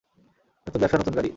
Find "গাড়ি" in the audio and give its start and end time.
1.15-1.29